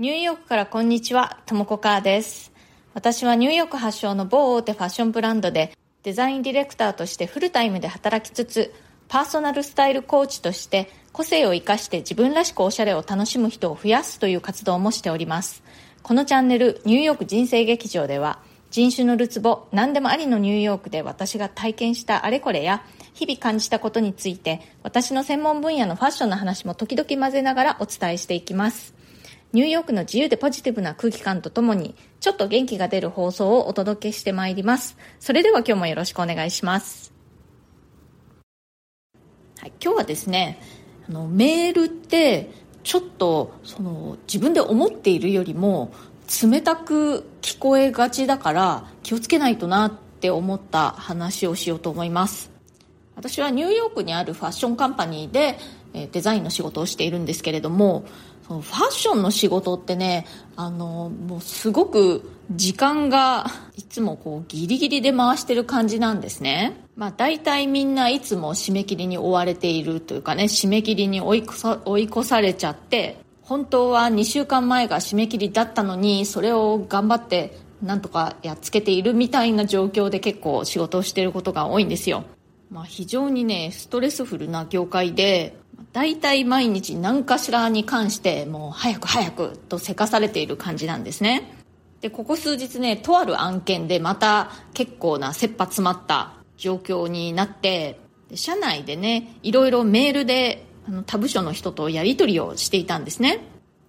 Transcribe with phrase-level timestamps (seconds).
[0.00, 2.52] ニューヨークからこんにちは、ともこかーです。
[2.94, 8.72] 私はニューヨーク発祥の某大手ファッションブランドでデザインディレクターとしてフルタイムで働きつつ、
[9.08, 15.64] パーソナルスタイルコーチとして個性を生かして自分らしくおしゃれを楽しむ人を増やすという活動もしております。
[16.04, 18.38] このチャンネル、ニューヨーク人生劇場では、
[18.70, 22.84] 人種のるつぼ、何でもありのニューヨークで私が体験したあれこれや、
[23.14, 28.96] 日々感じたことについて、私の専門分野のファッションの話も時々混ぜながらお伝えしていきます。
[29.52, 34.96] ニューヨークの自由でポジティブな空気感とともに、ちょっと元気が出る放送をお届けしてまいります。
[35.20, 37.12] それでは今日もよろしくお願いします。
[39.58, 40.60] はい、今日はですね、
[41.08, 42.50] あのメールって
[42.82, 45.92] ちょっとその自分で思っているよりも
[46.42, 52.50] 冷たく聞こえがちだから気をつけないとなって思った話をしようと思います
[53.16, 55.58] 私はニューヨークにあるファッションカンパニーで
[55.92, 58.04] デザインの仕事をしているんですけれども
[58.46, 66.74] そのファッションの仕事ってねあのもうすごく時間がいつもこうギリギリで回してる感じなんですね。
[66.96, 71.46] まあ大体みんないつも締め切りに追われているというかね締め切りに追い
[71.84, 82.24] 追い越されちゃって本当は2週間前が締め切りだったのにそれを頑張ってなんとかやっつけているみたいな状況で結構仕事をしていることが多いんですよ。
[82.70, 85.56] まあ非常にねストレスフルな業界で
[85.92, 91.54] 大体毎日何かしらに関してもう早く早くとせかされている感じなんですね。
[92.00, 97.98] でここ数日ねとある案件でまた結構な切羽詰まった状況になって
[98.34, 103.40] 社内でねいろいろメールであの他部署の人とやり取りをしていたんですね。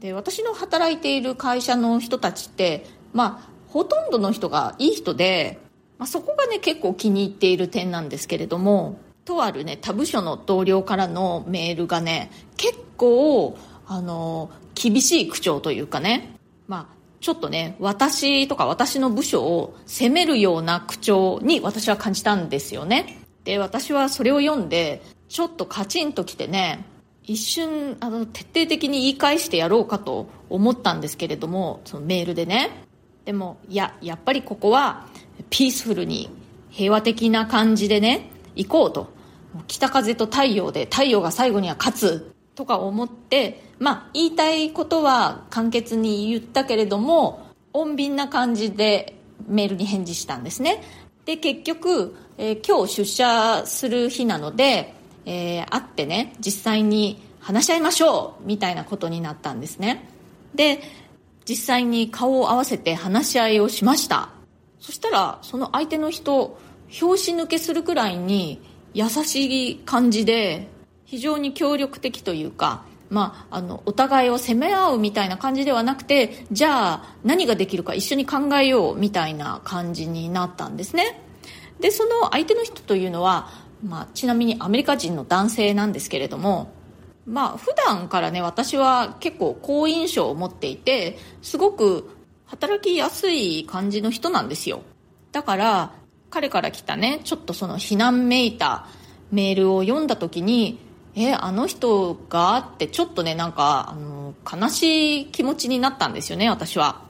[0.00, 5.58] で私の働いている会社の人たちってまあほとんどの人がいい人で、
[5.98, 16.34] まあ、そこがね結構気に入っている点なんですけれどもとあるね他部署の同僚からのメールがね結構あの厳しい口調というかね
[16.66, 23.18] まあちょっとね私とか私の部署を責めるような口調に私は感じたんですよね。
[23.44, 26.86] で私はそれを読んでちょっとカチンときてね
[27.24, 32.70] 一瞬あの徹底的に言い返してやろうかと思ったんですけれどもそのメールでね。
[33.26, 35.06] でもいややっぱりここは
[35.50, 36.30] ピースフルに
[36.70, 39.17] 平和的な感じでね行こうと。
[39.66, 49.14] 北風と太陽で太陽が最後には勝つとか思ってまあ言いたいことは簡潔に言ったけれども穏便な感じで
[49.46, 50.82] メールに返事したんですね。
[51.24, 54.94] で結局、えー、今日出社する日なので、
[55.26, 60.08] えー、会ってね実際に話し合いましょうみたいなことになったんですね。
[60.54, 60.80] で
[61.48, 64.30] 実際に顔を合わせて話し合いをしました。
[64.80, 66.58] そしたらその相手の人
[66.90, 68.60] 拍子抜けするくらいに
[68.94, 70.68] 優しい感じで
[71.04, 81.22] 非常に協力的というか、まあ、あのお互いを責め合うみたいな感じではなくてじゃあ何ができるか一緒に考えようみたいな感じになったんですね。
[81.80, 83.48] でその相手の人というのは、
[83.84, 86.72] まあ、ちなみにアメリカ人の男性なんですけれども
[87.24, 92.10] まあ普段からね私は結構好印象を持っていてすごく
[92.46, 94.82] 働きやすい感じの人なんですよ。
[95.32, 95.92] だから
[96.30, 98.86] 彼から来たねちょっとその非難めいた
[99.30, 100.78] メールを読んだ時に
[101.14, 102.58] えあの人が？
[102.58, 107.08] ってちょっとねなんかあの悲しい気持ちになったんですよね私は。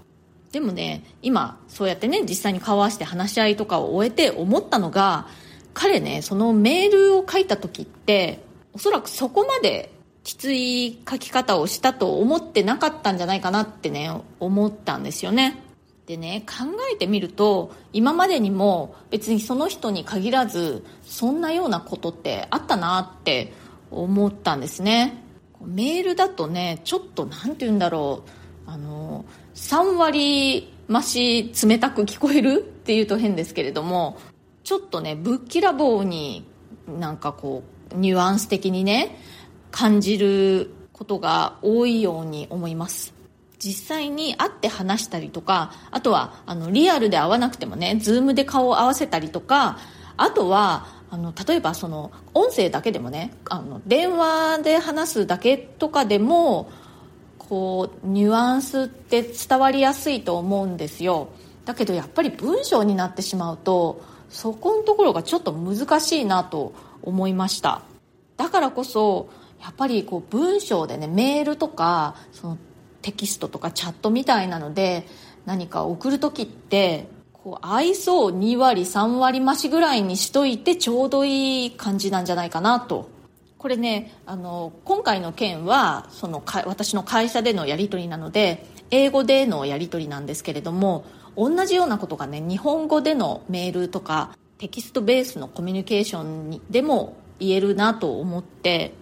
[0.53, 5.27] でもね今そうやってね実際に顔合わせて話し合いとかを終えて思ったのが
[5.75, 8.43] 彼ねそのメールを書いた時って
[8.73, 9.93] おそらくそこまで
[10.25, 15.63] きつい書き方をしたと思ってなかったんじゃないかなってね思ったんですよね。
[16.09, 23.53] でね考えてみると今までにも別にその人に限らずそんなようなことってあったなって
[23.91, 25.23] 思ったんですね。
[25.61, 28.31] メールだとねちょっと何て言うんだろう。
[28.71, 34.19] あの3割増し冷たく聞こえるっていうと変ですけれども
[34.65, 36.47] ちょっとねぶっきらぼうに
[36.87, 39.19] なんかこうニュアンス的にね
[39.71, 43.18] 感じることが多いように思います。
[43.59, 49.79] 実際に会って話したりとかあとはあのリアルで会わなくてもねズームで顔を合わせたりとか
[50.17, 56.71] あとはあの例えばその音声だけでもねあの電話で話すだけとかでも
[57.39, 61.29] こうニュアンスって伝わりやすいと思うんですよ。
[61.65, 67.83] だけどやっぱり文章になってしまうとそこのところがちょっと難しいなと思いました。
[68.37, 69.31] だからこそ
[69.63, 72.59] やっぱりこう文章でねメールとかその
[73.03, 75.07] テキストとかチャットみたいなので
[75.47, 83.09] 何か送る時ってこう愛想2割3割増しぐらいにしといてちょうどいい感じなんじゃないかなと。
[83.59, 91.05] これねあの今回の件はそのか私の会社でのやり取りなので英語でのやり取りなんですけれども
[91.37, 98.95] 同じようなことがね日本語でのメールとかテキストベースのコミュニケーションにでも言えるなと思って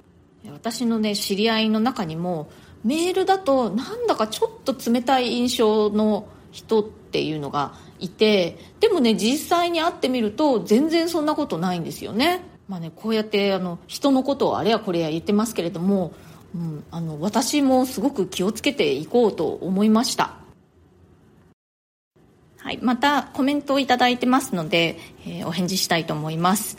[0.52, 2.48] 私のね知り合いの中にも
[2.84, 12.42] メールだとなんだかちょっと冷たい印象の人っていうのがいてでもね実際に会ってみると全然そんなことないんですよね。
[12.68, 16.12] まあねこうやってあの人のことをあれやこれや言ってますけれども、
[16.54, 20.46] うん、あの私もすごく気をつけていこうと思いました。
[22.66, 26.78] はい、またコメントをいただいてますので、えー、お返事したいと思います、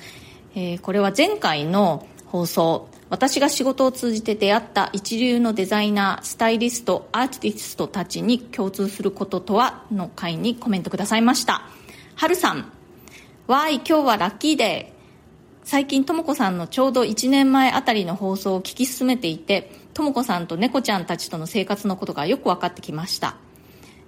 [0.53, 11.61] えー、これは前回の放送私が仕事を通じて出会った一流のデザイナースタイリストアーティストたちに共通することとはの回にコメントくださいました。
[12.15, 12.71] はるさん。
[13.47, 14.97] わーい今日はラッキーデー
[15.63, 23.37] 最近とも子さんのちょうど1年前あたりの放送を聞き進めていてとも子さんと猫ちゃんたちとの生活のことがよく分かってきました。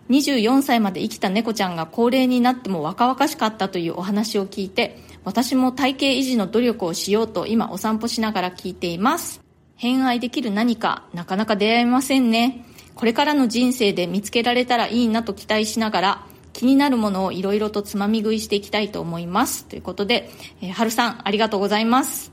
[0.09, 4.97] 24歳まで生きた猫ちゃんが高齢になっても若々しかったというお話を聞いて
[5.29, 9.41] 私も体型維持の努力をしようと今お散歩しながら聞いています。
[9.75, 12.65] 偏愛できる何かなかなか出会えませんね。
[12.95, 19.65] これからの人生で見つけられたらいいなと期待しながら気になるものをいろいろとつまみ食いしていきたいと思います。
[19.65, 20.31] ということで、
[20.63, 22.31] えー、春さんありがとうございます。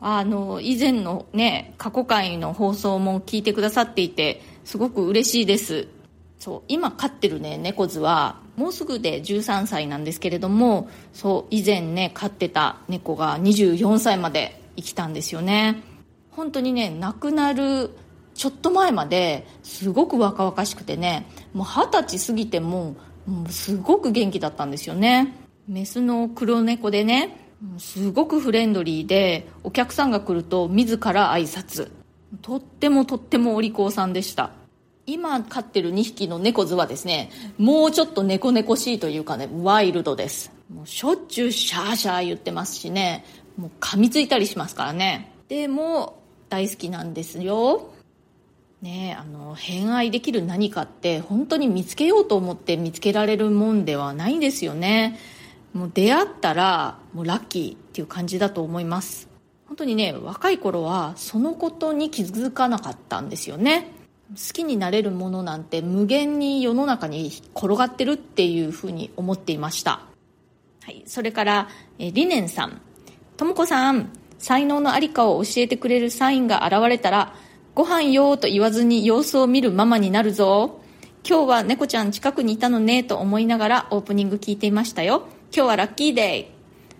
[0.00, 5.88] あの以前のね過去回の放送も聞いてくださっていてすごく嬉しいです。
[6.38, 15.82] そう今飼ってるね猫図はもうすぐで13歳なんですけれどもそう以前ね飼ってた猫が24歳まで生きたんですよね。
[16.30, 17.90] 本当にね亡くなる
[18.34, 25.34] ちょっと前まですごく若々しくてねもう二十歳過ぎてももうすごく元気だったんですよね。
[25.66, 27.36] メスの黒猫でね
[27.78, 31.90] すごくフレンドリーでお客さんが来ると自ら挨拶。
[32.42, 34.50] とってもとってもお利口さんでした。
[35.06, 40.52] 今飼ってる2匹の猫図はですねもうちょっと猫猫しいというかねワイルドです。
[40.72, 43.24] もうしょっちゅうシャーシャー言ってますしね
[43.56, 45.32] もう噛みついたりしますからね。
[45.48, 46.18] でも
[46.48, 47.92] 大好きなんですよ。
[48.82, 55.18] ねあの偏愛できる何かって本当に見つけようと思って見つけられるもんではないんですよね。
[55.72, 59.28] もう出会ったらもうラッキーっていう感じだと思います。
[59.68, 63.92] 本当にね若い頃はそのことに気づかなかったんですよね。
[64.30, 70.00] 好きになれるものなんて無限に世の中に転がってるっていうふうに思っていました、
[70.82, 71.68] はい、それから
[71.98, 72.80] え理念さん。
[73.36, 77.34] とも子さん才能のありかを教えてくれるサインが現れたら
[77.74, 80.80] ご飯よと言わずに様子を見るママになるぞ。
[81.28, 85.26] 今日は猫ちゃん近くにいたのねと思いながらオープニング聞いていましたよ。
[85.54, 86.46] 今日はラッキーデイ。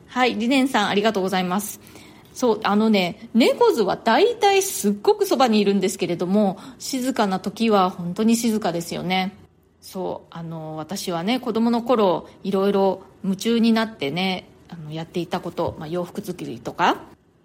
[0.08, 1.80] はい理念さんありがとうございます。
[2.36, 9.34] そうあのね猫図は大体すっごくそばにいるんですけれども静かな時は本当に静かですよね。
[9.80, 16.98] そうあの私はね子供の頃いろいろ夢中になってねあのやっていたこと、まあ、洋服作りとか。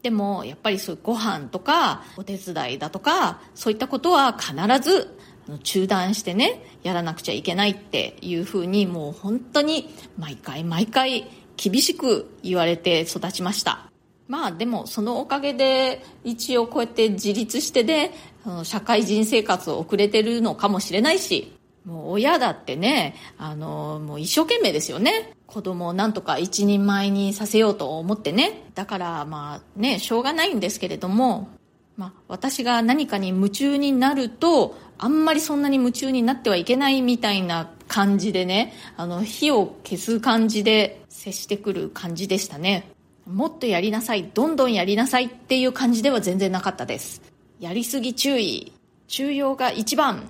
[0.04, 5.16] でもやっぱりそういうご飯とかお手伝いだとかそういったことは必ず
[5.64, 13.91] 中断してねやらなくちゃいけないっていうふうにもう本当に毎回毎回厳しく言われて育ちました。
[14.32, 18.12] まあでもそのおかげで一応こうやって自立してで、
[18.46, 21.52] ね、社会人生活を送れてるのかもしれないし
[21.84, 25.34] もう親だってねあのもう一生懸命ですよね。
[25.48, 28.64] 子供をなんとか一人前にさせようと思ってね。
[28.74, 31.50] だからまあねしょうがないんですけれども、
[31.98, 42.88] まあ、私が何かに夢中になるとあんまりそんなに夢中になってはいけないみたいな感じでねあの火を消す感じで接してくる感じでしたね。
[43.28, 47.22] もっとやりなさいどんどんやりなさいっていう感じでは全然なかったです。
[47.60, 48.74] やりすぎ注意。
[49.08, 50.30] 中庸が一番。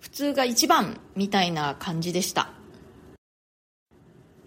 [0.00, 2.50] 普通が一番みたいな感じでした。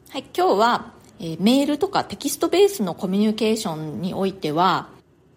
[0.09, 4.89] はい今日は、えー、メールとかテキストベースのコミュニケーションにおいては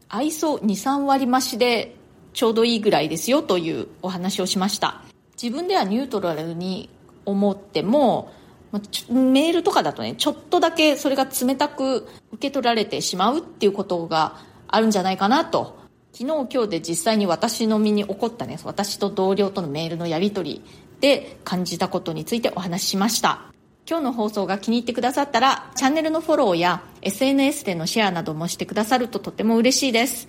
[0.08, 1.96] 愛想23割増しで
[2.32, 5.02] ちょうどいいぐらいですよというお話をしました。
[5.42, 6.88] 自分ではニュートラルに
[7.24, 8.32] 思っても
[8.72, 15.80] まメールとかだとねちょっとだけそれが冷たく受け取られてしまうっていうことがあるんじゃないかなと。
[16.14, 20.64] 昨日今日で実際に私の身に起こったね私と同僚とのメールのやり取り
[21.00, 23.52] で感じたことについてお話ししました。
[23.88, 30.28] 今日の放送が気に入ってくださったらチャンネルのフォローや SNS でのシェアなどもしてくださるととても嬉しいです。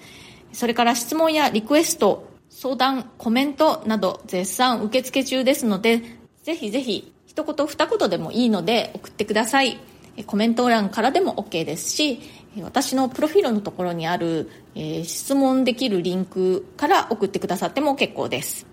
[0.53, 6.01] それから質問やリクエスト相談コメントなど絶賛受付中ですので
[6.43, 9.79] ぜひぜひ一言二言でもいいので送ってください。
[10.27, 12.21] コメント欄からでも OK ですし
[12.61, 18.67] 私のプロフィールのところにある、えー、質問できるリンクから送ってくださっても結構です。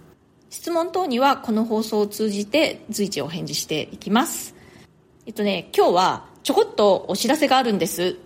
[0.51, 4.55] 質問等にはこの放送を通じて随時お返事していきます。
[5.25, 8.17] えっとね今日はちょこっとお知らせがあるんです、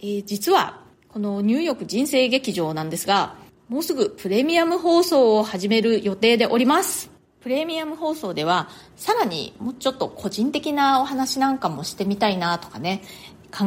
[0.00, 3.36] えー、実はこのニューヨーク人生劇場なんですが
[3.68, 7.17] もうすぐプレミアム放送を始める予定でおります。
[7.48, 13.00] プレミアム放送ではさらにもうちょっと個人的なお話なんかもしてみたいなとかね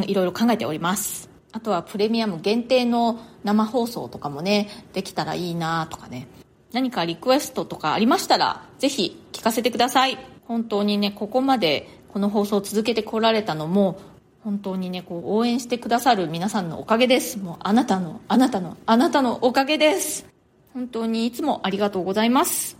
[0.06, 1.32] いろいろ考えております。
[1.52, 6.28] あとはプレミアム限定の生放送とかもねできたらいいなとかね。
[6.72, 10.20] 何かリクエストとかありましたらぜひ聞かせてください。
[10.46, 14.00] 本当にねここまでこの放送を続けてこられたのも
[14.44, 17.40] 本当にねこう応援してくださる皆さんのおかげです。
[17.40, 20.28] もうあなたのあなたのあなたのおかげです。
[20.72, 22.80] 本当にいつもありがとうございます。